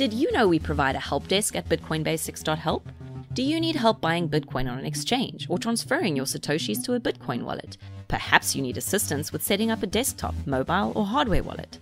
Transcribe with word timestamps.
Did 0.00 0.14
you 0.14 0.32
know 0.32 0.48
we 0.48 0.58
provide 0.58 0.96
a 0.96 0.98
help 0.98 1.28
desk 1.28 1.54
at 1.56 1.68
bitcoinbasics.help? 1.68 2.88
Do 3.34 3.42
you 3.42 3.60
need 3.60 3.76
help 3.76 4.00
buying 4.00 4.30
Bitcoin 4.30 4.66
on 4.66 4.78
an 4.78 4.86
exchange 4.86 5.46
or 5.50 5.58
transferring 5.58 6.16
your 6.16 6.24
Satoshis 6.24 6.82
to 6.84 6.94
a 6.94 7.00
Bitcoin 7.00 7.42
wallet? 7.42 7.76
Perhaps 8.08 8.56
you 8.56 8.62
need 8.62 8.78
assistance 8.78 9.30
with 9.30 9.42
setting 9.42 9.70
up 9.70 9.82
a 9.82 9.86
desktop, 9.86 10.34
mobile, 10.46 10.92
or 10.94 11.04
hardware 11.04 11.42
wallet. 11.42 11.80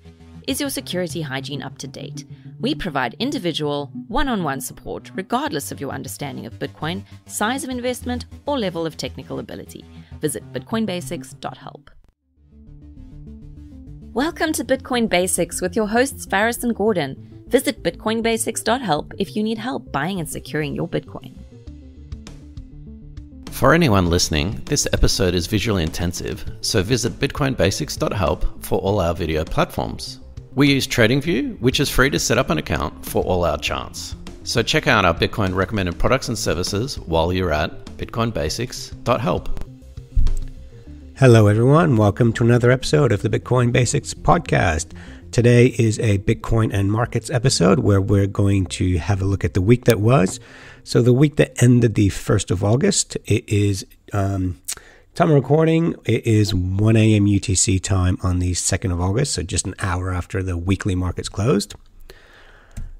Is 0.48 0.60
your 0.60 0.68
security 0.68 1.22
hygiene 1.22 1.62
up 1.62 1.78
to 1.78 1.86
date? 1.86 2.24
We 2.58 2.74
provide 2.74 3.14
individual, 3.20 3.92
one 4.08 4.26
on 4.26 4.42
one 4.42 4.60
support 4.62 5.12
regardless 5.14 5.70
of 5.70 5.80
your 5.80 5.92
understanding 5.92 6.44
of 6.44 6.58
Bitcoin, 6.58 7.04
size 7.26 7.62
of 7.62 7.70
investment, 7.70 8.24
or 8.46 8.58
level 8.58 8.84
of 8.84 8.96
technical 8.96 9.38
ability. 9.38 9.84
Visit 10.20 10.42
bitcoinbasics.help. 10.52 11.88
Welcome 14.12 14.52
to 14.54 14.64
Bitcoin 14.64 15.08
Basics 15.08 15.60
with 15.60 15.76
your 15.76 15.86
hosts 15.86 16.26
Faris 16.26 16.64
and 16.64 16.74
Gordon. 16.74 17.37
Visit 17.48 17.82
bitcoinbasics.help 17.82 19.14
if 19.18 19.34
you 19.34 19.42
need 19.42 19.56
help 19.56 19.90
buying 19.90 20.20
and 20.20 20.28
securing 20.28 20.74
your 20.74 20.86
Bitcoin. 20.86 21.34
For 23.50 23.72
anyone 23.72 24.10
listening, 24.10 24.60
this 24.66 24.86
episode 24.92 25.34
is 25.34 25.46
visually 25.46 25.82
intensive, 25.82 26.44
so 26.60 26.82
visit 26.82 27.14
bitcoinbasics.help 27.14 28.62
for 28.62 28.78
all 28.80 29.00
our 29.00 29.14
video 29.14 29.44
platforms. 29.44 30.20
We 30.54 30.70
use 30.70 30.86
TradingView, 30.86 31.58
which 31.60 31.80
is 31.80 31.88
free 31.88 32.10
to 32.10 32.18
set 32.18 32.36
up 32.36 32.50
an 32.50 32.58
account 32.58 33.06
for 33.06 33.24
all 33.24 33.44
our 33.44 33.56
charts. 33.56 34.14
So 34.44 34.62
check 34.62 34.86
out 34.86 35.06
our 35.06 35.14
Bitcoin 35.14 35.54
recommended 35.54 35.98
products 35.98 36.28
and 36.28 36.38
services 36.38 36.98
while 37.00 37.32
you're 37.32 37.52
at 37.52 37.84
bitcoinbasics.help. 37.96 39.64
Hello, 41.16 41.48
everyone. 41.48 41.96
Welcome 41.96 42.32
to 42.34 42.44
another 42.44 42.70
episode 42.70 43.10
of 43.10 43.22
the 43.22 43.28
Bitcoin 43.28 43.72
Basics 43.72 44.14
Podcast. 44.14 44.92
Today 45.38 45.66
is 45.66 46.00
a 46.00 46.18
Bitcoin 46.18 46.74
and 46.74 46.90
markets 46.90 47.30
episode 47.30 47.78
where 47.78 48.00
we're 48.00 48.26
going 48.26 48.66
to 48.66 48.98
have 48.98 49.22
a 49.22 49.24
look 49.24 49.44
at 49.44 49.54
the 49.54 49.60
week 49.62 49.84
that 49.84 50.00
was. 50.00 50.40
So, 50.82 51.00
the 51.00 51.12
week 51.12 51.36
that 51.36 51.62
ended 51.62 51.94
the 51.94 52.08
1st 52.08 52.50
of 52.50 52.64
August, 52.64 53.16
it 53.24 53.48
is 53.48 53.86
um, 54.12 54.60
time 55.14 55.30
of 55.30 55.36
recording, 55.36 55.94
it 56.04 56.26
is 56.26 56.52
1 56.52 56.96
a.m. 56.96 57.26
UTC 57.26 57.80
time 57.80 58.18
on 58.20 58.40
the 58.40 58.50
2nd 58.50 58.90
of 58.90 59.00
August, 59.00 59.34
so 59.34 59.44
just 59.44 59.64
an 59.64 59.76
hour 59.78 60.12
after 60.12 60.42
the 60.42 60.56
weekly 60.56 60.96
markets 60.96 61.28
closed. 61.28 61.76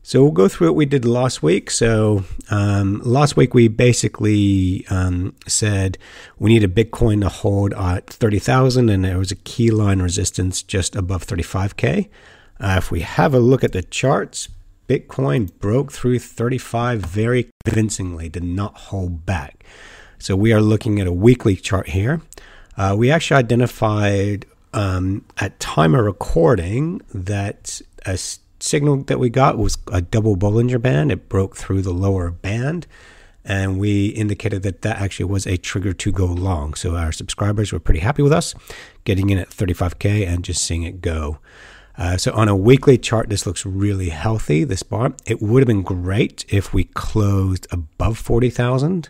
So 0.09 0.23
we'll 0.23 0.33
go 0.33 0.49
through 0.49 0.69
what 0.69 0.77
we 0.77 0.87
did 0.87 1.05
last 1.05 1.43
week. 1.43 1.71
So 1.71 2.25
um, 2.51 3.03
last 3.05 3.37
week 3.37 3.53
we 3.53 3.69
basically 3.69 4.87
um, 4.89 5.35
said 5.47 5.99
we 6.39 6.49
need 6.49 6.65
a 6.65 6.67
Bitcoin 6.67 7.21
to 7.21 7.29
hold 7.29 7.75
at 7.75 8.07
thirty 8.07 8.39
thousand, 8.39 8.89
and 8.89 9.05
there 9.05 9.19
was 9.19 9.31
a 9.31 9.37
key 9.37 9.71
line 9.71 10.01
resistance 10.01 10.63
just 10.63 10.97
above 10.97 11.25
thirty 11.25 11.43
five 11.43 11.77
k. 11.77 12.09
Uh, 12.59 12.77
if 12.79 12.91
we 12.91 13.01
have 13.01 13.35
a 13.35 13.39
look 13.39 13.63
at 13.63 13.73
the 13.73 13.83
charts, 13.83 14.49
Bitcoin 14.89 15.53
broke 15.59 15.93
through 15.93 16.21
thirty 16.21 16.57
five 16.57 17.03
very 17.03 17.51
convincingly, 17.67 18.31
did 18.31 18.45
not 18.45 18.75
hold 18.89 19.27
back. 19.27 19.63
So 20.19 20.35
we 20.37 20.55
are 20.55 20.63
looking 20.63 21.03
at 21.03 21.07
a 21.07 21.13
weekly 21.13 21.55
chart 21.55 21.91
here. 21.91 22.23
Uh, 22.79 22.95
we 22.97 23.11
actually 23.11 23.41
identified 23.41 24.47
um, 24.73 25.27
at 25.37 25.61
time 25.61 25.95
of 25.95 26.03
recording 26.03 27.03
that 27.13 27.83
a 28.07 28.17
signal 28.61 29.03
that 29.05 29.19
we 29.19 29.31
got 29.31 29.57
was 29.59 29.79
a 29.93 30.01
double 30.01 30.37
Bollinger 30.37 30.81
Band. 30.81 31.13
It 31.13 31.29
broke 31.29 31.57
through 31.57 31.83
the 31.83 31.93
lower 31.93 32.31
band, 32.31 32.87
and 33.45 33.79
we 33.79 34.07
indicated 34.09 34.63
that 34.63 34.83
that 34.83 35.01
actually 35.01 35.27
was 35.27 35.47
a 35.47 35.57
trigger 35.57 35.93
to 35.93 36.13
go 36.13 36.27
long. 36.27 36.75
So 36.75 36.97
our 36.97 37.13
subscribers 37.13 37.73
were 37.73 37.81
pretty 37.81 38.01
happy 38.01 38.23
with 38.23 38.33
us 38.33 38.55
getting 39.05 39.31
in 39.31 39.39
at 39.39 39.51
35K 39.51 40.27
and 40.27 40.45
just 40.45 40.65
seeing 40.65 40.83
it 40.83 41.01
go. 41.01 41.39
Uh, 41.97 42.17
so 42.17 42.33
on 42.33 42.49
a 42.49 42.55
weekly 42.55 42.97
chart, 42.97 43.29
this 43.29 43.45
looks 43.45 43.67
really 43.67 44.11
healthy, 44.11 44.63
this 44.63 44.85
bar. 44.85 45.15
It 45.27 45.43
would 45.43 45.63
have 45.63 45.67
been 45.67 45.83
great 45.83 46.45
if 46.49 46.73
we 46.73 46.85
closed 46.85 47.67
above 47.73 48.19
40,000, 48.19 49.09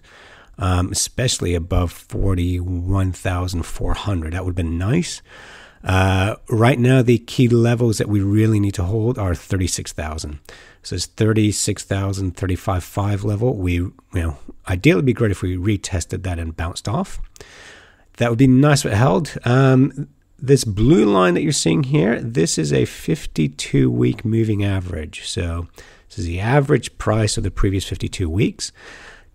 um, 0.56 0.90
especially 0.90 1.54
above 1.54 1.92
41,400. 1.92 4.32
That 4.32 4.42
would 4.44 4.52
have 4.52 4.56
been 4.56 4.78
nice. 4.78 5.20
Uh, 5.84 6.36
right 6.48 6.78
now, 6.78 7.02
the 7.02 7.18
key 7.18 7.48
levels 7.48 7.98
that 7.98 8.08
we 8.08 8.20
really 8.20 8.60
need 8.60 8.74
to 8.74 8.84
hold 8.84 9.18
are 9.18 9.34
36,000. 9.34 10.40
So 10.82 10.96
it's 10.96 11.06
36,000, 11.06 12.34
35.5 12.34 13.24
level. 13.24 13.54
We, 13.54 13.74
you 13.74 13.94
know, 14.14 14.38
ideally 14.68 14.98
it'd 14.98 15.06
be 15.06 15.12
great 15.12 15.30
if 15.30 15.42
we 15.42 15.56
retested 15.56 16.22
that 16.22 16.38
and 16.38 16.56
bounced 16.56 16.88
off. 16.88 17.20
That 18.16 18.30
would 18.30 18.38
be 18.38 18.46
nice 18.46 18.84
if 18.84 18.92
it 18.92 18.96
held. 18.96 19.36
Um, 19.44 20.08
this 20.38 20.64
blue 20.64 21.04
line 21.04 21.34
that 21.34 21.42
you're 21.42 21.52
seeing 21.52 21.84
here, 21.84 22.20
this 22.20 22.58
is 22.58 22.72
a 22.72 22.84
52 22.84 23.90
week 23.90 24.24
moving 24.24 24.64
average. 24.64 25.28
So 25.28 25.68
this 26.08 26.18
is 26.18 26.26
the 26.26 26.40
average 26.40 26.96
price 26.98 27.36
of 27.36 27.44
the 27.44 27.50
previous 27.50 27.84
52 27.84 28.28
weeks. 28.28 28.72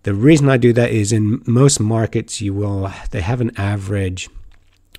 The 0.02 0.14
reason 0.14 0.48
I 0.50 0.58
do 0.58 0.72
that 0.74 0.90
is 0.90 1.12
in 1.12 1.42
most 1.46 1.80
markets, 1.80 2.40
you 2.40 2.52
will, 2.52 2.90
they 3.10 3.22
have 3.22 3.40
an 3.40 3.52
average 3.56 4.28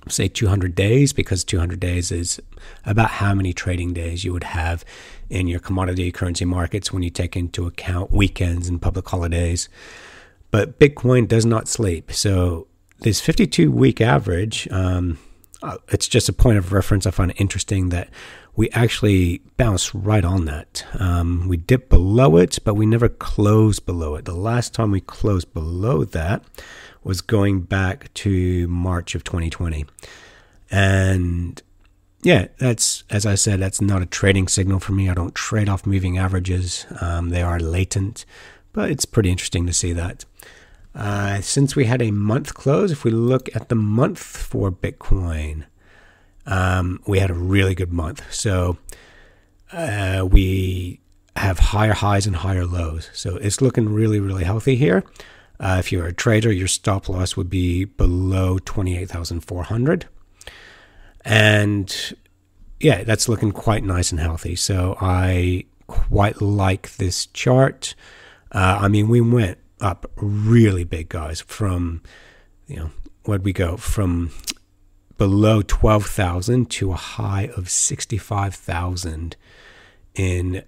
say 0.08 0.28
200 0.28 0.74
days 0.74 1.12
because 1.12 1.44
200 1.44 1.80
days 1.80 2.12
is 2.12 2.40
about 2.84 3.10
how 3.10 3.34
many 3.34 3.52
trading 3.52 3.92
days 3.92 4.24
you 4.24 4.32
would 4.32 4.44
have 4.44 4.84
in 5.28 5.46
your 5.46 5.60
commodity 5.60 6.12
currency 6.12 6.44
markets 6.44 6.92
when 6.92 7.02
you 7.02 7.10
take 7.10 7.36
into 7.36 7.66
account 7.66 8.10
weekends 8.10 8.68
and 8.68 8.80
public 8.80 9.08
holidays. 9.08 9.68
But 10.50 10.78
Bitcoin 10.78 11.26
does 11.26 11.44
not 11.44 11.68
sleep. 11.68 12.12
So 12.12 12.66
this 13.00 13.20
52 13.20 13.70
week 13.70 14.00
average, 14.00 14.68
um, 14.70 15.18
uh, 15.62 15.78
it's 15.88 16.08
just 16.08 16.28
a 16.28 16.32
point 16.32 16.58
of 16.58 16.72
reference. 16.72 17.06
I 17.06 17.10
find 17.10 17.30
it 17.30 17.40
interesting 17.40 17.88
that 17.88 18.08
we 18.54 18.70
actually 18.70 19.42
bounce 19.56 19.94
right 19.94 20.24
on 20.24 20.46
that. 20.46 20.84
Um, 20.98 21.46
we 21.48 21.56
dip 21.56 21.88
below 21.88 22.36
it, 22.36 22.58
but 22.64 22.74
we 22.74 22.86
never 22.86 23.08
close 23.08 23.78
below 23.80 24.14
it. 24.14 24.24
The 24.24 24.34
last 24.34 24.72
time 24.72 24.90
we 24.90 25.00
closed 25.00 25.52
below 25.52 26.04
that 26.04 26.42
was 27.06 27.20
going 27.20 27.60
back 27.60 28.12
to 28.14 28.66
March 28.66 29.14
of 29.14 29.22
2020. 29.22 29.86
And 30.72 31.62
yeah, 32.22 32.48
that's, 32.58 33.04
as 33.08 33.24
I 33.24 33.36
said, 33.36 33.60
that's 33.60 33.80
not 33.80 34.02
a 34.02 34.06
trading 34.06 34.48
signal 34.48 34.80
for 34.80 34.90
me. 34.90 35.08
I 35.08 35.14
don't 35.14 35.32
trade 35.32 35.68
off 35.68 35.86
moving 35.86 36.18
averages, 36.18 36.84
um, 37.00 37.28
they 37.28 37.42
are 37.42 37.60
latent, 37.60 38.26
but 38.72 38.90
it's 38.90 39.04
pretty 39.04 39.30
interesting 39.30 39.66
to 39.66 39.72
see 39.72 39.92
that. 39.92 40.24
Uh, 40.96 41.40
since 41.40 41.76
we 41.76 41.84
had 41.84 42.02
a 42.02 42.10
month 42.10 42.54
close, 42.54 42.90
if 42.90 43.04
we 43.04 43.12
look 43.12 43.54
at 43.54 43.68
the 43.68 43.76
month 43.76 44.18
for 44.18 44.72
Bitcoin, 44.72 45.64
um, 46.44 47.00
we 47.06 47.20
had 47.20 47.30
a 47.30 47.34
really 47.34 47.76
good 47.76 47.92
month. 47.92 48.24
So 48.34 48.78
uh, 49.72 50.26
we 50.28 50.98
have 51.36 51.60
higher 51.60 51.92
highs 51.92 52.26
and 52.26 52.34
higher 52.34 52.66
lows. 52.66 53.10
So 53.12 53.36
it's 53.36 53.60
looking 53.60 53.90
really, 53.90 54.18
really 54.18 54.42
healthy 54.42 54.74
here. 54.74 55.04
Uh, 55.58 55.76
if 55.78 55.90
you're 55.90 56.06
a 56.06 56.12
trader, 56.12 56.52
your 56.52 56.68
stop 56.68 57.08
loss 57.08 57.36
would 57.36 57.50
be 57.50 57.84
below 57.84 58.58
28,400. 58.58 60.06
And 61.24 62.14
yeah, 62.80 63.04
that's 63.04 63.28
looking 63.28 63.52
quite 63.52 63.82
nice 63.82 64.10
and 64.10 64.20
healthy. 64.20 64.54
So 64.54 64.96
I 65.00 65.64
quite 65.86 66.42
like 66.42 66.96
this 66.96 67.26
chart. 67.26 67.94
Uh, 68.52 68.78
I 68.82 68.88
mean, 68.88 69.08
we 69.08 69.20
went 69.20 69.58
up 69.80 70.10
really 70.16 70.84
big, 70.84 71.08
guys, 71.08 71.40
from, 71.40 72.02
you 72.66 72.76
know, 72.76 72.90
where'd 73.24 73.44
we 73.44 73.52
go? 73.52 73.76
From 73.76 74.30
below 75.18 75.62
12,000 75.62 76.70
to 76.70 76.92
a 76.92 76.96
high 76.96 77.50
of 77.56 77.70
65,000 77.70 79.36
in 80.14 80.62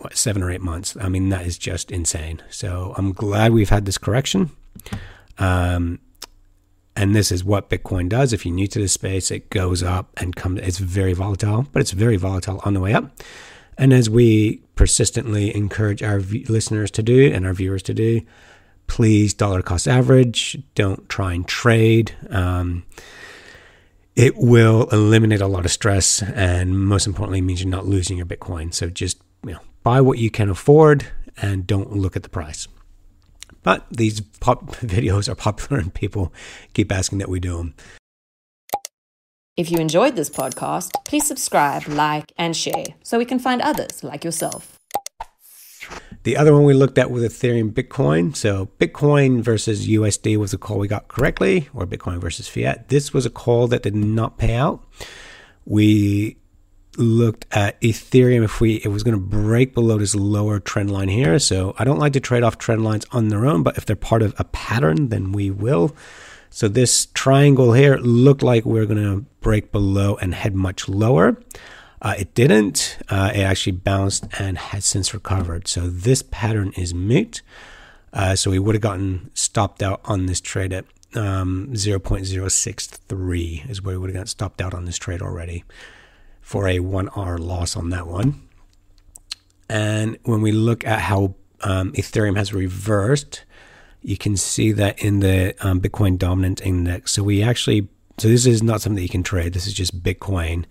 what, 0.00 0.16
seven 0.16 0.42
or 0.42 0.50
eight 0.50 0.60
months. 0.60 0.96
I 1.00 1.08
mean, 1.08 1.28
that 1.28 1.46
is 1.46 1.58
just 1.58 1.90
insane. 1.90 2.42
So 2.50 2.94
I'm 2.96 3.12
glad 3.12 3.52
we've 3.52 3.68
had 3.68 3.84
this 3.84 3.98
correction. 3.98 4.50
Um, 5.38 6.00
and 6.96 7.14
this 7.14 7.30
is 7.30 7.44
what 7.44 7.70
Bitcoin 7.70 8.08
does. 8.08 8.32
If 8.32 8.44
you're 8.44 8.54
new 8.54 8.66
to 8.66 8.78
this 8.78 8.92
space, 8.92 9.30
it 9.30 9.50
goes 9.50 9.82
up 9.82 10.10
and 10.16 10.34
comes. 10.34 10.60
It's 10.60 10.78
very 10.78 11.12
volatile, 11.12 11.66
but 11.72 11.80
it's 11.80 11.92
very 11.92 12.16
volatile 12.16 12.60
on 12.64 12.74
the 12.74 12.80
way 12.80 12.94
up. 12.94 13.10
And 13.78 13.92
as 13.92 14.10
we 14.10 14.62
persistently 14.74 15.54
encourage 15.54 16.02
our 16.02 16.18
v- 16.18 16.44
listeners 16.46 16.90
to 16.92 17.02
do 17.02 17.32
and 17.32 17.46
our 17.46 17.54
viewers 17.54 17.82
to 17.84 17.94
do, 17.94 18.20
please 18.86 19.32
dollar 19.32 19.62
cost 19.62 19.86
average. 19.88 20.58
Don't 20.74 21.08
try 21.08 21.32
and 21.32 21.46
trade. 21.46 22.14
Um, 22.28 22.84
it 24.16 24.36
will 24.36 24.88
eliminate 24.90 25.40
a 25.40 25.46
lot 25.46 25.64
of 25.64 25.70
stress, 25.70 26.22
and 26.22 26.78
most 26.78 27.06
importantly, 27.06 27.40
means 27.40 27.62
you're 27.62 27.70
not 27.70 27.86
losing 27.86 28.18
your 28.18 28.26
Bitcoin. 28.26 28.74
So 28.74 28.90
just 28.90 29.22
you 29.46 29.52
know, 29.52 29.60
buy 29.82 30.00
what 30.00 30.18
you 30.18 30.30
can 30.30 30.48
afford 30.48 31.06
and 31.36 31.66
don't 31.66 31.92
look 31.92 32.16
at 32.16 32.22
the 32.22 32.28
price. 32.28 32.68
But 33.62 33.86
these 33.90 34.20
pop 34.20 34.66
videos 34.76 35.28
are 35.28 35.34
popular 35.34 35.80
and 35.80 35.92
people 35.92 36.32
keep 36.72 36.92
asking 36.92 37.18
that 37.18 37.28
we 37.28 37.40
do 37.40 37.56
them. 37.56 37.74
If 39.56 39.70
you 39.70 39.78
enjoyed 39.78 40.16
this 40.16 40.30
podcast, 40.30 40.92
please 41.04 41.26
subscribe, 41.26 41.86
like, 41.86 42.32
and 42.38 42.56
share 42.56 42.86
so 43.02 43.18
we 43.18 43.26
can 43.26 43.38
find 43.38 43.60
others 43.60 44.02
like 44.02 44.24
yourself. 44.24 44.78
The 46.22 46.36
other 46.36 46.52
one 46.52 46.64
we 46.64 46.74
looked 46.74 46.98
at 46.98 47.10
was 47.10 47.22
Ethereum 47.22 47.72
Bitcoin. 47.72 48.36
So 48.36 48.70
Bitcoin 48.78 49.42
versus 49.42 49.88
USD 49.88 50.36
was 50.36 50.52
a 50.52 50.58
call 50.58 50.78
we 50.78 50.88
got 50.88 51.08
correctly, 51.08 51.68
or 51.74 51.86
Bitcoin 51.86 52.20
versus 52.20 52.48
fiat. 52.48 52.88
This 52.88 53.12
was 53.12 53.26
a 53.26 53.30
call 53.30 53.66
that 53.68 53.82
did 53.82 53.94
not 53.94 54.38
pay 54.38 54.54
out. 54.54 54.84
We 55.64 56.36
looked 56.96 57.46
at 57.52 57.80
Ethereum 57.80 58.44
if 58.44 58.60
we 58.60 58.76
it 58.76 58.88
was 58.88 59.02
going 59.02 59.16
to 59.16 59.20
break 59.20 59.74
below 59.74 59.98
this 59.98 60.14
lower 60.14 60.60
trend 60.60 60.90
line 60.90 61.08
here. 61.08 61.38
So 61.38 61.74
I 61.78 61.84
don't 61.84 61.98
like 61.98 62.12
to 62.14 62.20
trade 62.20 62.42
off 62.42 62.58
trend 62.58 62.84
lines 62.84 63.06
on 63.12 63.28
their 63.28 63.46
own, 63.46 63.62
but 63.62 63.76
if 63.76 63.86
they're 63.86 63.96
part 63.96 64.22
of 64.22 64.34
a 64.38 64.44
pattern, 64.44 65.08
then 65.08 65.32
we 65.32 65.50
will. 65.50 65.94
So 66.50 66.66
this 66.66 67.06
triangle 67.06 67.74
here 67.74 67.96
looked 67.98 68.42
like 68.42 68.64
we 68.64 68.80
are 68.80 68.86
going 68.86 69.02
to 69.02 69.24
break 69.40 69.70
below 69.70 70.16
and 70.20 70.34
head 70.34 70.54
much 70.54 70.88
lower. 70.88 71.40
Uh, 72.02 72.14
it 72.18 72.34
didn't. 72.34 72.98
Uh, 73.08 73.30
it 73.34 73.40
actually 73.40 73.72
bounced 73.72 74.26
and 74.38 74.58
has 74.58 74.84
since 74.84 75.14
recovered. 75.14 75.68
So 75.68 75.88
this 75.88 76.22
pattern 76.22 76.72
is 76.76 76.92
moot. 76.92 77.42
Uh, 78.12 78.34
so 78.34 78.50
we 78.50 78.58
would 78.58 78.74
have 78.74 78.82
gotten 78.82 79.30
stopped 79.34 79.82
out 79.82 80.00
on 80.04 80.26
this 80.26 80.40
trade 80.40 80.72
at 80.72 80.84
um, 81.14 81.68
0.063 81.72 83.70
is 83.70 83.82
where 83.82 83.94
we 83.94 83.98
would 83.98 84.10
have 84.10 84.20
got 84.20 84.28
stopped 84.28 84.60
out 84.60 84.74
on 84.74 84.84
this 84.84 84.96
trade 84.96 85.22
already 85.22 85.64
for 86.40 86.68
a 86.68 86.80
one 86.80 87.08
hour 87.16 87.38
loss 87.38 87.76
on 87.76 87.90
that 87.90 88.06
one. 88.06 88.48
And 89.68 90.18
when 90.24 90.42
we 90.42 90.50
look 90.50 90.84
at 90.84 91.00
how 91.00 91.36
um, 91.60 91.92
Ethereum 91.92 92.36
has 92.36 92.52
reversed, 92.52 93.44
you 94.02 94.16
can 94.16 94.36
see 94.36 94.72
that 94.72 94.98
in 94.98 95.20
the 95.20 95.54
um, 95.60 95.80
Bitcoin 95.80 96.18
dominant 96.18 96.60
index. 96.62 97.12
So 97.12 97.22
we 97.22 97.42
actually, 97.42 97.88
so 98.18 98.28
this 98.28 98.46
is 98.46 98.62
not 98.62 98.80
something 98.80 98.96
that 98.96 99.02
you 99.02 99.08
can 99.08 99.22
trade. 99.22 99.52
This 99.52 99.66
is 99.66 99.74
just 99.74 100.02
Bitcoin, 100.02 100.64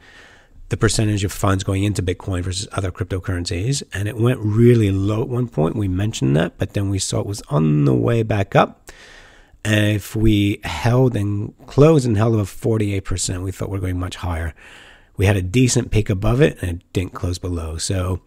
the 0.70 0.78
percentage 0.78 1.24
of 1.24 1.32
funds 1.32 1.64
going 1.64 1.84
into 1.84 2.02
Bitcoin 2.04 2.44
versus 2.44 2.68
other 2.74 2.92
cryptocurrencies. 2.92 3.84
And 3.94 4.08
it 4.08 4.18
went 4.18 4.40
really 4.40 4.92
low 4.92 5.22
at 5.22 5.30
one 5.30 5.48
point. 5.48 5.76
We 5.76 5.88
mentioned 5.88 6.36
that, 6.36 6.58
but 6.58 6.74
then 6.74 6.90
we 6.90 7.00
saw 7.00 7.20
it 7.20 7.26
was 7.26 7.42
on 7.50 7.86
the 7.86 7.96
way 7.96 8.24
back 8.24 8.56
up. 8.56 8.92
And 9.64 9.96
if 9.96 10.16
we 10.16 10.62
held 10.64 11.16
and 11.16 11.54
closed 11.68 12.06
and 12.06 12.18
held 12.18 12.34
above 12.34 12.50
48%, 12.50 13.44
we 13.44 13.52
thought 13.52 13.70
we 13.70 13.78
are 13.78 13.82
going 13.82 14.00
much 14.00 14.18
higher. 14.18 14.54
We 15.20 15.26
had 15.26 15.36
a 15.36 15.42
decent 15.42 15.92
peak 15.92 16.10
above 16.10 16.40
it 16.40 16.58
and 16.62 16.80
it 16.80 16.94
didn't 16.94 17.14
close 17.14 17.38
below. 17.38 17.76
So, 17.76 18.22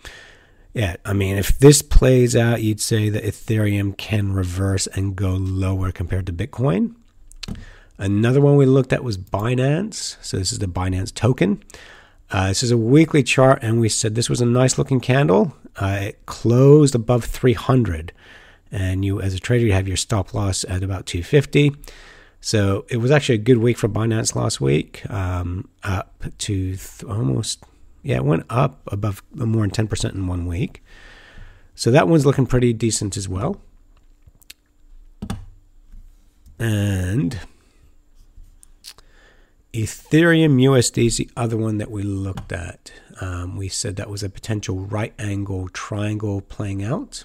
yeah, 0.74 0.96
I 1.06 1.14
mean, 1.14 1.38
if 1.38 1.58
this 1.58 1.80
plays 1.80 2.36
out, 2.36 2.60
you'd 2.60 2.82
say 2.82 3.08
that 3.08 3.24
Ethereum 3.24 3.96
can 3.96 4.34
reverse 4.34 4.86
and 4.88 5.16
go 5.16 5.30
lower 5.30 5.90
compared 5.90 6.26
to 6.26 6.34
Bitcoin. 6.34 6.94
Another 7.96 8.42
one 8.42 8.56
we 8.56 8.66
looked 8.66 8.92
at 8.92 9.02
was 9.02 9.16
Binance. 9.16 10.18
So, 10.20 10.36
this 10.36 10.52
is 10.52 10.58
the 10.58 10.66
Binance 10.66 11.14
token. 11.14 11.64
Uh, 12.30 12.48
this 12.48 12.62
is 12.62 12.70
a 12.70 12.76
weekly 12.76 13.22
chart, 13.22 13.60
and 13.62 13.80
we 13.80 13.88
said 13.88 14.14
this 14.14 14.28
was 14.28 14.42
a 14.42 14.46
nice 14.46 14.76
looking 14.76 15.00
candle. 15.00 15.56
Uh, 15.76 15.98
it 16.02 16.26
closed 16.26 16.94
above 16.94 17.24
300 17.24 18.12
and 18.70 19.02
you 19.02 19.18
as 19.18 19.32
a 19.32 19.38
trader 19.38 19.64
you 19.64 19.72
have 19.72 19.88
your 19.88 19.96
stop 19.96 20.34
loss 20.34 20.64
at 20.64 20.82
about 20.82 21.06
250 21.06 21.72
so 22.44 22.84
it 22.88 22.96
was 22.96 23.12
actually 23.12 23.36
a 23.36 23.38
good 23.38 23.58
week 23.58 23.78
for 23.78 23.88
binance 23.88 24.34
last 24.34 24.60
week 24.60 25.08
um, 25.08 25.68
up 25.84 26.24
to 26.38 26.76
th- 26.76 27.04
almost 27.04 27.64
yeah 28.02 28.16
it 28.16 28.24
went 28.24 28.44
up 28.50 28.82
above 28.88 29.22
more 29.32 29.66
than 29.66 29.70
10% 29.70 30.12
in 30.12 30.26
one 30.26 30.44
week. 30.44 30.82
So 31.76 31.92
that 31.92 32.08
one's 32.08 32.26
looking 32.26 32.46
pretty 32.46 32.72
decent 32.72 33.16
as 33.16 33.28
well. 33.28 33.60
And 36.58 37.38
ethereum 39.72 40.60
usd 40.64 41.06
is 41.06 41.18
the 41.18 41.30
other 41.36 41.56
one 41.56 41.78
that 41.78 41.92
we 41.92 42.02
looked 42.02 42.52
at. 42.52 42.92
Um, 43.20 43.56
we 43.56 43.68
said 43.68 43.94
that 43.96 44.10
was 44.10 44.24
a 44.24 44.28
potential 44.28 44.80
right 44.80 45.14
angle 45.16 45.68
triangle 45.68 46.40
playing 46.40 46.82
out 46.82 47.24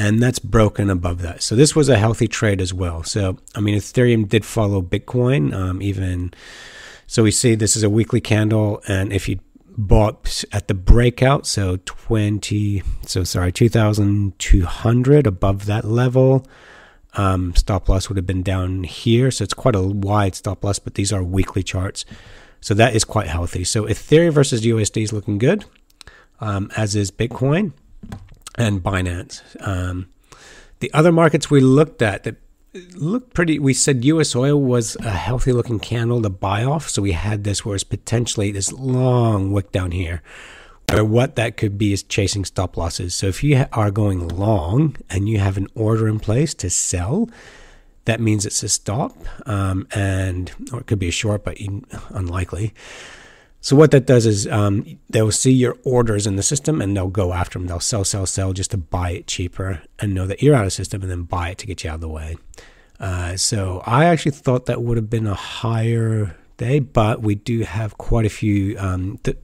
and 0.00 0.22
that's 0.22 0.38
broken 0.38 0.88
above 0.88 1.20
that. 1.20 1.42
So 1.42 1.54
this 1.54 1.76
was 1.76 1.90
a 1.90 1.98
healthy 1.98 2.26
trade 2.26 2.62
as 2.62 2.72
well. 2.72 3.02
So 3.02 3.36
I 3.54 3.60
mean, 3.60 3.76
Ethereum 3.76 4.26
did 4.26 4.46
follow 4.46 4.80
Bitcoin, 4.80 5.54
um, 5.54 5.82
even. 5.82 6.32
So 7.06 7.22
we 7.22 7.30
see 7.30 7.54
this 7.54 7.76
is 7.76 7.82
a 7.82 7.90
weekly 7.90 8.20
candle, 8.20 8.82
and 8.88 9.12
if 9.12 9.28
you 9.28 9.40
bought 9.76 10.42
at 10.52 10.68
the 10.68 10.74
breakout, 10.74 11.46
so 11.46 11.78
twenty, 11.84 12.82
so 13.06 13.24
sorry, 13.24 13.52
two 13.52 13.68
thousand 13.68 14.38
two 14.38 14.64
hundred 14.64 15.26
above 15.26 15.66
that 15.66 15.84
level. 15.84 16.46
Um, 17.14 17.54
stop 17.54 17.88
loss 17.88 18.08
would 18.08 18.16
have 18.16 18.26
been 18.26 18.44
down 18.44 18.84
here, 18.84 19.30
so 19.30 19.42
it's 19.44 19.52
quite 19.52 19.74
a 19.74 19.82
wide 19.82 20.34
stop 20.34 20.64
loss, 20.64 20.78
but 20.78 20.94
these 20.94 21.12
are 21.12 21.22
weekly 21.22 21.62
charts. 21.62 22.06
So 22.62 22.72
that 22.74 22.94
is 22.94 23.04
quite 23.04 23.26
healthy. 23.26 23.64
So 23.64 23.84
Ethereum 23.84 24.32
versus 24.32 24.62
USD 24.62 25.02
is 25.02 25.12
looking 25.12 25.38
good, 25.38 25.64
um, 26.40 26.70
as 26.76 26.94
is 26.94 27.10
Bitcoin 27.10 27.72
and 28.56 28.82
Binance. 28.82 29.42
Um, 29.66 30.08
the 30.80 30.92
other 30.92 31.12
markets 31.12 31.50
we 31.50 31.60
looked 31.60 32.02
at 32.02 32.24
that 32.24 32.36
looked 32.94 33.34
pretty, 33.34 33.58
we 33.58 33.74
said 33.74 34.04
US 34.04 34.34
oil 34.34 34.60
was 34.60 34.96
a 34.96 35.10
healthy 35.10 35.52
looking 35.52 35.78
candle 35.78 36.22
to 36.22 36.30
buy 36.30 36.64
off. 36.64 36.88
So 36.88 37.02
we 37.02 37.12
had 37.12 37.44
this 37.44 37.64
where 37.64 37.74
it's 37.74 37.84
potentially 37.84 38.50
this 38.50 38.72
long 38.72 39.52
wick 39.52 39.72
down 39.72 39.90
here. 39.90 40.22
Where 40.90 41.04
what 41.04 41.36
that 41.36 41.56
could 41.56 41.78
be 41.78 41.92
is 41.92 42.02
chasing 42.02 42.44
stop 42.44 42.76
losses. 42.76 43.14
So 43.14 43.28
if 43.28 43.44
you 43.44 43.64
are 43.72 43.90
going 43.90 44.26
long 44.26 44.96
and 45.08 45.28
you 45.28 45.38
have 45.38 45.56
an 45.56 45.68
order 45.74 46.08
in 46.08 46.18
place 46.18 46.52
to 46.54 46.70
sell, 46.70 47.28
that 48.06 48.20
means 48.20 48.44
it's 48.44 48.62
a 48.62 48.68
stop, 48.68 49.16
um, 49.46 49.86
and 49.94 50.50
or 50.72 50.80
it 50.80 50.86
could 50.86 50.98
be 50.98 51.08
a 51.08 51.12
short, 51.12 51.44
but 51.44 51.58
unlikely. 52.08 52.74
So 53.62 53.76
what 53.76 53.90
that 53.90 54.06
does 54.06 54.24
is 54.24 54.46
um, 54.46 54.98
they'll 55.10 55.30
see 55.30 55.52
your 55.52 55.76
orders 55.84 56.26
in 56.26 56.36
the 56.36 56.42
system 56.42 56.80
and 56.80 56.96
they'll 56.96 57.08
go 57.08 57.32
after 57.34 57.58
them. 57.58 57.68
They'll 57.68 57.78
sell, 57.78 58.04
sell, 58.04 58.24
sell 58.24 58.52
just 58.52 58.70
to 58.70 58.78
buy 58.78 59.10
it 59.10 59.26
cheaper 59.26 59.82
and 59.98 60.14
know 60.14 60.26
that 60.26 60.42
you're 60.42 60.54
out 60.54 60.64
of 60.64 60.72
system, 60.72 61.02
and 61.02 61.10
then 61.10 61.24
buy 61.24 61.50
it 61.50 61.58
to 61.58 61.66
get 61.66 61.84
you 61.84 61.90
out 61.90 61.96
of 61.96 62.00
the 62.00 62.08
way. 62.08 62.36
Uh, 62.98 63.36
so 63.36 63.82
I 63.86 64.06
actually 64.06 64.32
thought 64.32 64.66
that 64.66 64.82
would 64.82 64.96
have 64.96 65.10
been 65.10 65.26
a 65.26 65.34
higher 65.34 66.36
day, 66.56 66.78
but 66.78 67.22
we 67.22 67.34
do 67.34 67.60
have 67.60 67.98
quite 67.98 68.24
a 68.24 68.30
few. 68.30 68.78
Um, 68.78 69.18
th- 69.24 69.38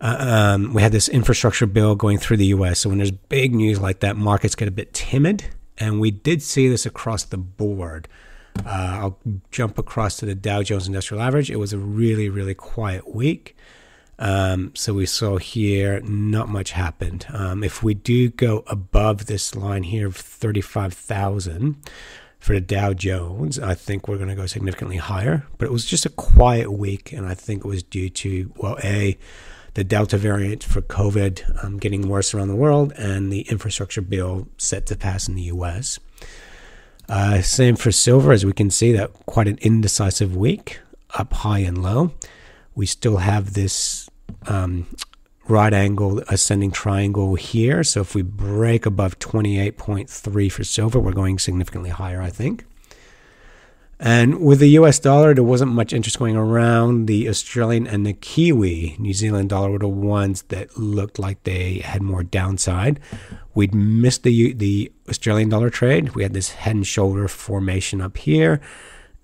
uh, 0.00 0.16
um, 0.18 0.74
we 0.74 0.82
had 0.82 0.92
this 0.92 1.08
infrastructure 1.08 1.66
bill 1.66 1.94
going 1.94 2.18
through 2.18 2.36
the 2.36 2.46
U.S. 2.46 2.80
So 2.80 2.90
when 2.90 2.98
there's 2.98 3.10
big 3.10 3.54
news 3.54 3.80
like 3.80 4.00
that, 4.00 4.16
markets 4.16 4.54
get 4.54 4.68
a 4.68 4.70
bit 4.70 4.92
timid. 4.92 5.44
And 5.78 6.00
we 6.00 6.10
did 6.10 6.42
see 6.42 6.68
this 6.68 6.86
across 6.86 7.24
the 7.24 7.36
board. 7.36 8.08
Uh, 8.64 8.98
I'll 9.00 9.18
jump 9.50 9.78
across 9.78 10.16
to 10.18 10.26
the 10.26 10.34
Dow 10.34 10.62
Jones 10.62 10.86
Industrial 10.86 11.22
Average. 11.22 11.50
It 11.50 11.56
was 11.56 11.72
a 11.72 11.78
really, 11.78 12.28
really 12.28 12.54
quiet 12.54 13.14
week. 13.14 13.56
Um, 14.18 14.72
so 14.74 14.94
we 14.94 15.06
saw 15.06 15.36
here 15.36 16.00
not 16.00 16.48
much 16.48 16.70
happened. 16.72 17.26
Um, 17.32 17.62
if 17.62 17.82
we 17.82 17.94
do 17.94 18.30
go 18.30 18.64
above 18.66 19.26
this 19.26 19.54
line 19.54 19.82
here 19.82 20.06
of 20.06 20.16
35,000 20.16 21.76
for 22.38 22.54
the 22.54 22.60
Dow 22.60 22.92
Jones, 22.92 23.58
I 23.58 23.74
think 23.74 24.08
we're 24.08 24.16
going 24.16 24.30
to 24.30 24.34
go 24.34 24.46
significantly 24.46 24.96
higher. 24.96 25.46
But 25.58 25.66
it 25.66 25.72
was 25.72 25.84
just 25.84 26.06
a 26.06 26.10
quiet 26.10 26.72
week, 26.72 27.12
and 27.12 27.26
I 27.26 27.34
think 27.34 27.64
it 27.64 27.68
was 27.68 27.82
due 27.82 28.08
to, 28.08 28.52
well, 28.56 28.78
A, 28.82 29.18
the 29.74 29.84
Delta 29.84 30.16
variant 30.16 30.64
for 30.64 30.80
COVID 30.80 31.62
um, 31.62 31.76
getting 31.76 32.08
worse 32.08 32.32
around 32.32 32.48
the 32.48 32.56
world, 32.56 32.92
and 32.96 33.30
the 33.30 33.42
infrastructure 33.42 34.00
bill 34.00 34.48
set 34.56 34.86
to 34.86 34.96
pass 34.96 35.28
in 35.28 35.34
the 35.34 35.42
US. 35.42 35.98
Uh, 37.08 37.40
same 37.40 37.76
for 37.76 37.92
silver, 37.92 38.32
as 38.32 38.44
we 38.44 38.52
can 38.52 38.70
see, 38.70 38.92
that 38.92 39.12
quite 39.26 39.46
an 39.48 39.58
indecisive 39.60 40.36
week, 40.36 40.80
up 41.14 41.32
high 41.32 41.60
and 41.60 41.82
low. 41.82 42.12
We 42.74 42.86
still 42.86 43.18
have 43.18 43.54
this 43.54 44.08
um, 44.46 44.86
right 45.48 45.72
angle 45.72 46.20
ascending 46.28 46.72
triangle 46.72 47.36
here. 47.36 47.84
So 47.84 48.00
if 48.00 48.14
we 48.14 48.22
break 48.22 48.86
above 48.86 49.18
28.3 49.18 50.52
for 50.52 50.64
silver, 50.64 50.98
we're 50.98 51.12
going 51.12 51.38
significantly 51.38 51.90
higher, 51.90 52.20
I 52.20 52.30
think. 52.30 52.64
And 53.98 54.40
with 54.40 54.60
the 54.60 54.68
US 54.70 54.98
dollar, 54.98 55.34
there 55.34 55.42
wasn't 55.42 55.72
much 55.72 55.92
interest 55.92 56.18
going 56.18 56.36
around. 56.36 57.06
The 57.06 57.28
Australian 57.28 57.86
and 57.86 58.04
the 58.04 58.12
Kiwi 58.12 58.96
New 58.98 59.14
Zealand 59.14 59.48
dollar 59.48 59.70
were 59.70 59.78
the 59.78 59.88
ones 59.88 60.42
that 60.48 60.76
looked 60.76 61.18
like 61.18 61.42
they 61.44 61.78
had 61.78 62.02
more 62.02 62.22
downside. 62.22 63.00
We'd 63.54 63.74
missed 63.74 64.22
the 64.22 64.52
the 64.52 64.92
Australian 65.08 65.48
dollar 65.48 65.70
trade. 65.70 66.14
We 66.14 66.22
had 66.22 66.34
this 66.34 66.50
head 66.50 66.76
and 66.76 66.86
shoulder 66.86 67.26
formation 67.26 68.02
up 68.02 68.18
here, 68.18 68.60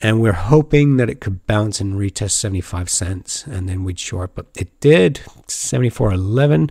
and 0.00 0.22
we're 0.22 0.32
hoping 0.32 0.96
that 0.96 1.10
it 1.10 1.20
could 1.20 1.46
bounce 1.46 1.78
and 1.78 1.94
retest 1.94 2.32
75 2.32 2.88
cents, 2.88 3.46
and 3.46 3.68
then 3.68 3.84
we'd 3.84 3.98
short. 3.98 4.34
But 4.34 4.46
it 4.56 4.80
did 4.80 5.20
74.11. 5.48 6.70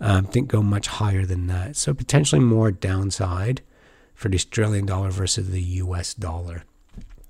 Um, 0.00 0.26
didn't 0.26 0.46
go 0.46 0.62
much 0.62 0.86
higher 0.86 1.26
than 1.26 1.48
that, 1.48 1.74
so 1.74 1.92
potentially 1.92 2.40
more 2.40 2.70
downside 2.70 3.62
for 4.14 4.28
the 4.28 4.36
Australian 4.36 4.86
dollar 4.86 5.10
versus 5.10 5.50
the 5.50 5.62
US 5.62 6.14
dollar. 6.14 6.62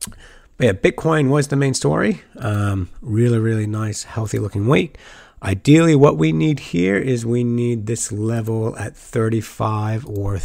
But 0.06 0.64
yeah, 0.64 0.72
Bitcoin 0.72 1.30
was 1.30 1.48
the 1.48 1.56
main 1.56 1.74
story. 1.74 2.22
Um, 2.36 2.90
really, 3.00 3.38
really 3.38 3.66
nice, 3.66 4.02
healthy 4.04 4.38
looking 4.38 4.66
week. 4.66 4.98
Ideally, 5.42 5.94
what 5.94 6.18
we 6.18 6.32
need 6.32 6.58
here 6.58 6.96
is 6.96 7.24
we 7.24 7.44
need 7.44 7.86
this 7.86 8.10
level 8.10 8.76
at 8.76 8.96
35 8.96 10.04
or 10.06 10.38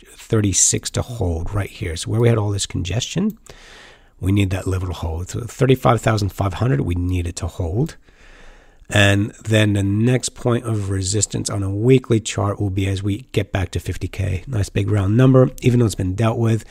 36 0.00 0.90
to 0.90 1.02
hold 1.02 1.52
right 1.52 1.70
here. 1.70 1.96
So 1.96 2.10
where 2.12 2.20
we 2.20 2.28
had 2.28 2.38
all 2.38 2.50
this 2.50 2.66
congestion, 2.66 3.36
we 4.20 4.30
need 4.30 4.50
that 4.50 4.68
level 4.68 4.86
to 4.88 4.94
hold. 4.94 5.30
So 5.30 5.40
35,500, 5.40 6.82
we 6.82 6.94
need 6.94 7.26
it 7.26 7.36
to 7.36 7.48
hold. 7.48 7.96
And 8.88 9.30
then 9.44 9.72
the 9.72 9.82
next 9.82 10.30
point 10.30 10.64
of 10.64 10.90
resistance 10.90 11.48
on 11.48 11.62
a 11.62 11.70
weekly 11.70 12.20
chart 12.20 12.60
will 12.60 12.70
be 12.70 12.86
as 12.86 13.02
we 13.02 13.22
get 13.32 13.52
back 13.52 13.70
to 13.72 13.78
50K. 13.78 14.46
Nice 14.46 14.68
big 14.68 14.90
round 14.90 15.16
number, 15.16 15.50
even 15.62 15.80
though 15.80 15.86
it's 15.86 15.94
been 15.94 16.14
dealt 16.14 16.38
with. 16.38 16.64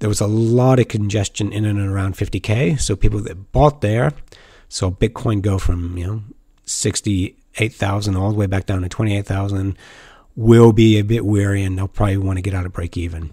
There 0.00 0.08
was 0.08 0.20
a 0.20 0.26
lot 0.26 0.78
of 0.78 0.88
congestion 0.88 1.52
in 1.52 1.64
and 1.64 1.78
around 1.80 2.14
50K. 2.14 2.80
So 2.80 2.96
people 2.96 3.20
that 3.20 3.52
bought 3.52 3.80
there 3.80 4.12
saw 4.68 4.90
Bitcoin 4.90 5.42
go 5.42 5.58
from, 5.58 5.96
you 5.96 6.06
know, 6.06 6.22
68,000 6.64 8.16
all 8.16 8.30
the 8.30 8.36
way 8.36 8.46
back 8.46 8.66
down 8.66 8.82
to 8.82 8.88
28,000 8.88 9.76
will 10.36 10.72
be 10.72 10.98
a 10.98 11.04
bit 11.04 11.24
weary 11.24 11.64
and 11.64 11.76
they'll 11.76 11.88
probably 11.88 12.16
want 12.16 12.36
to 12.36 12.42
get 12.42 12.54
out 12.54 12.66
of 12.66 12.72
break 12.72 12.96
even. 12.96 13.32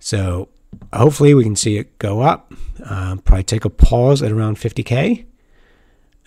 So 0.00 0.48
hopefully 0.92 1.34
we 1.34 1.44
can 1.44 1.56
see 1.56 1.76
it 1.76 1.98
go 1.98 2.22
up, 2.22 2.52
uh, 2.84 3.16
probably 3.16 3.44
take 3.44 3.64
a 3.64 3.70
pause 3.70 4.22
at 4.22 4.32
around 4.32 4.56
50K 4.56 5.26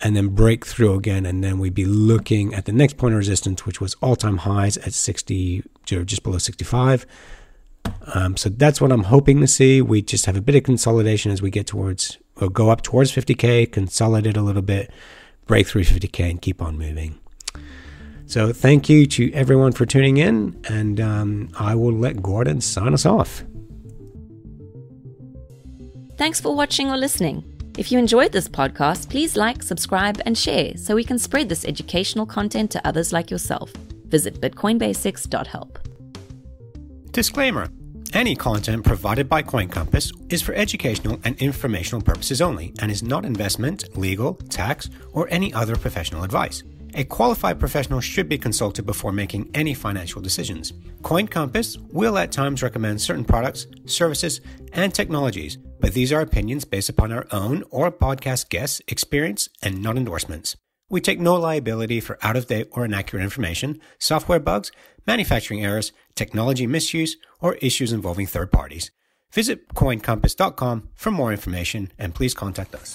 and 0.00 0.16
then 0.16 0.28
break 0.28 0.64
through 0.64 0.94
again. 0.94 1.26
And 1.26 1.42
then 1.42 1.58
we'd 1.58 1.74
be 1.74 1.84
looking 1.84 2.54
at 2.54 2.64
the 2.64 2.72
next 2.72 2.96
point 2.96 3.14
of 3.14 3.18
resistance, 3.18 3.66
which 3.66 3.80
was 3.80 3.94
all 4.00 4.16
time 4.16 4.38
highs 4.38 4.76
at 4.78 4.94
60, 4.94 5.62
just 5.84 6.22
below 6.22 6.38
65. 6.38 7.06
Um, 8.14 8.36
so 8.36 8.48
that's 8.48 8.80
what 8.80 8.92
I'm 8.92 9.04
hoping 9.04 9.40
to 9.40 9.46
see. 9.46 9.80
We 9.80 10.02
just 10.02 10.26
have 10.26 10.36
a 10.36 10.40
bit 10.40 10.54
of 10.54 10.62
consolidation 10.62 11.32
as 11.32 11.40
we 11.40 11.50
get 11.50 11.66
towards, 11.66 12.18
or 12.36 12.48
go 12.48 12.70
up 12.70 12.82
towards 12.82 13.12
50K, 13.12 13.70
consolidate 13.72 14.36
a 14.36 14.42
little 14.42 14.62
bit, 14.62 14.90
break 15.46 15.66
through 15.66 15.84
50K, 15.84 16.30
and 16.30 16.42
keep 16.42 16.60
on 16.60 16.78
moving. 16.78 17.18
So 18.26 18.52
thank 18.52 18.88
you 18.88 19.06
to 19.06 19.32
everyone 19.32 19.72
for 19.72 19.86
tuning 19.86 20.16
in, 20.16 20.60
and 20.68 21.00
um, 21.00 21.50
I 21.58 21.74
will 21.74 21.92
let 21.92 22.22
Gordon 22.22 22.60
sign 22.60 22.94
us 22.94 23.04
off. 23.04 23.44
Thanks 26.16 26.40
for 26.40 26.54
watching 26.54 26.90
or 26.90 26.96
listening. 26.96 27.44
If 27.76 27.90
you 27.90 27.98
enjoyed 27.98 28.32
this 28.32 28.48
podcast, 28.48 29.10
please 29.10 29.36
like, 29.36 29.62
subscribe, 29.62 30.20
and 30.24 30.38
share 30.38 30.76
so 30.76 30.94
we 30.94 31.04
can 31.04 31.18
spread 31.18 31.48
this 31.48 31.64
educational 31.64 32.24
content 32.24 32.70
to 32.70 32.86
others 32.86 33.12
like 33.12 33.30
yourself. 33.30 33.72
Visit 34.06 34.40
bitcoinbasics.help. 34.40 35.83
Disclaimer 37.14 37.68
Any 38.12 38.34
content 38.34 38.84
provided 38.84 39.28
by 39.28 39.40
CoinCompass 39.40 40.32
is 40.32 40.42
for 40.42 40.52
educational 40.52 41.20
and 41.22 41.40
informational 41.40 42.02
purposes 42.02 42.42
only 42.42 42.74
and 42.80 42.90
is 42.90 43.04
not 43.04 43.24
investment, 43.24 43.96
legal, 43.96 44.34
tax, 44.48 44.90
or 45.12 45.28
any 45.30 45.54
other 45.54 45.76
professional 45.76 46.24
advice. 46.24 46.64
A 46.94 47.04
qualified 47.04 47.60
professional 47.60 48.00
should 48.00 48.28
be 48.28 48.36
consulted 48.36 48.84
before 48.84 49.12
making 49.12 49.48
any 49.54 49.74
financial 49.74 50.20
decisions. 50.20 50.72
CoinCompass 51.02 51.78
will 51.92 52.18
at 52.18 52.32
times 52.32 52.64
recommend 52.64 53.00
certain 53.00 53.24
products, 53.24 53.68
services, 53.86 54.40
and 54.72 54.92
technologies, 54.92 55.56
but 55.78 55.92
these 55.92 56.12
are 56.12 56.20
opinions 56.20 56.64
based 56.64 56.88
upon 56.88 57.12
our 57.12 57.28
own 57.30 57.62
or 57.70 57.92
podcast 57.92 58.48
guests' 58.48 58.82
experience 58.88 59.48
and 59.62 59.80
not 59.80 59.96
endorsements. 59.96 60.56
We 60.90 61.00
take 61.00 61.18
no 61.18 61.36
liability 61.36 62.00
for 62.00 62.18
out 62.22 62.36
of 62.36 62.46
date 62.46 62.68
or 62.72 62.84
inaccurate 62.84 63.22
information, 63.22 63.80
software 63.98 64.38
bugs, 64.38 64.70
manufacturing 65.06 65.64
errors, 65.64 65.92
technology 66.14 66.66
misuse, 66.66 67.16
or 67.40 67.54
issues 67.68 67.92
involving 67.92 68.26
third 68.26 68.50
parties. 68.50 68.90
Visit 69.32 69.68
coincompass.com 69.74 70.88
for 70.94 71.10
more 71.10 71.32
information 71.32 71.92
and 71.98 72.14
please 72.14 72.34
contact 72.34 72.74
us. 72.74 72.92